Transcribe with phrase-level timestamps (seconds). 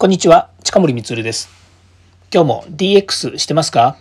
[0.00, 1.48] こんにちは、近森光です。
[2.32, 3.96] 今日も DX してますか？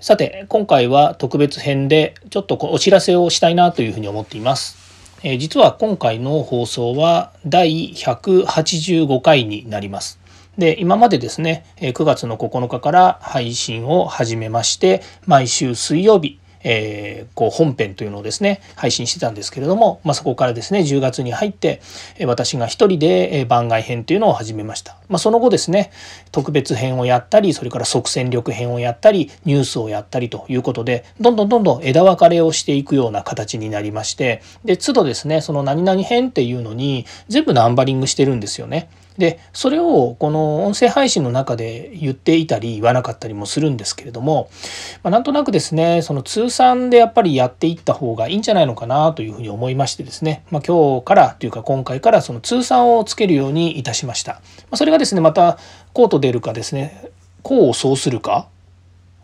[0.00, 4.76] さて、今回は特別編でちょっとお知らせをしたいなというふうに思っています。
[5.22, 10.20] え、実は今回の放送は第185回になります。
[10.58, 21.80] で、今までですね、9月の9日から配信を始めまして、毎週水曜日、えー、こう本編というのをですね配信してたんですけれども、まあ、そこからですね10月に入って
[22.26, 25.92] 私が一人で番外編というのを始めました、まあ、その後ですね
[26.32, 38.88] 特別編をやったりそれから即戦力編をやったりニュースをやったりということでどんどんどんどん枝分かれをしていくような形になりましてで都度ですねその何々編っていうのに全部ナンバリングしてるんですよね。
[39.18, 44.50] でそれをこの音声配信の中で言っていたり言わなかったりもするんですけれども、
[45.02, 54.34] まあ、なんとなくですねその通算でやっぱりやっていった方がいいんじゃないのかなというふうに思いましてですね、まあ、今日からというか今回からその通算をつけるようにいたしました。
[54.34, 54.40] ま
[54.72, 55.58] あ、それがですねまた
[55.92, 57.10] こうと出るかですね
[57.42, 58.48] こうそうするか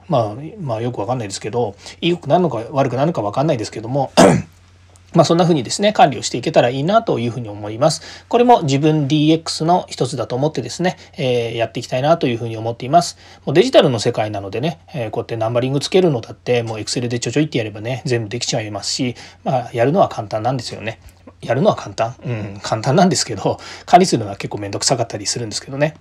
[0.09, 4.13] まあ、まあよくわかんないですけど良くなるのか悪くなるのかわかんないですけども
[5.15, 8.25] まあそんな風にですね、管理をしていけたらいいなというふうに思います。
[8.29, 13.19] これも自分 DX の一つだと思ってですね、えー、やっていきたいなというふうに思っています。
[13.45, 21.01] もうデジタルの世界なのでね、えー、こうやってナンバリングつけるのだって、もう Excel でちょちょいってやればね、全部できちゃいますし、まあやるのは簡単なんですよね。
[21.41, 25.95] やるのは簡単うん、簡単なんですけど、管理するのは結構めんどくさかったりするんですけどね。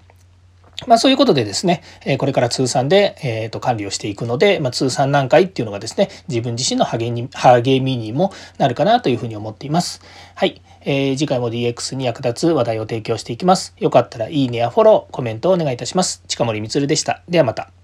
[0.88, 1.82] まあそういうことでですね、
[2.18, 10.02] これから通算で、えー、と管理をしていくので、まあ、通算何回っていうのがですね、自分自身の励み励みにもなるかなというふうに思っています。
[10.36, 13.76] はい、えー、次回も DX に役立つ話題を提供していきます。
[13.78, 16.24] よかったらいいねやフォロー、コメントをお願いいたします。
[16.28, 17.24] 近森光でした。
[17.28, 17.79] ではまた。